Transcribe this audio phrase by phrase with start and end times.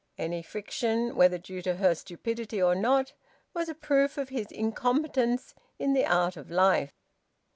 [0.17, 3.13] Any friction, whether due to her stupidity or not,
[3.53, 6.95] was a proof of his incompetence in the art of life...